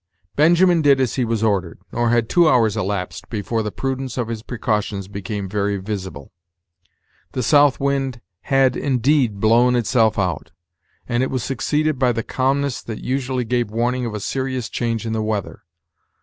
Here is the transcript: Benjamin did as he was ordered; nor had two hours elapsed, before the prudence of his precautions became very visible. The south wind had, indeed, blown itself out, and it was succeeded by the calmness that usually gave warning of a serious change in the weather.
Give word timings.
Benjamin 0.35 0.81
did 0.81 0.99
as 0.99 1.13
he 1.13 1.23
was 1.23 1.43
ordered; 1.43 1.77
nor 1.91 2.09
had 2.09 2.27
two 2.27 2.49
hours 2.49 2.75
elapsed, 2.75 3.29
before 3.29 3.61
the 3.61 3.71
prudence 3.71 4.17
of 4.17 4.29
his 4.29 4.41
precautions 4.41 5.07
became 5.07 5.47
very 5.47 5.77
visible. 5.77 6.31
The 7.33 7.43
south 7.43 7.79
wind 7.79 8.19
had, 8.45 8.75
indeed, 8.75 9.39
blown 9.39 9.75
itself 9.75 10.17
out, 10.17 10.53
and 11.07 11.21
it 11.21 11.29
was 11.29 11.43
succeeded 11.43 11.99
by 11.99 12.13
the 12.13 12.23
calmness 12.23 12.81
that 12.81 13.05
usually 13.05 13.45
gave 13.45 13.69
warning 13.69 14.07
of 14.07 14.15
a 14.15 14.19
serious 14.19 14.69
change 14.69 15.05
in 15.05 15.13
the 15.13 15.21
weather. 15.21 15.65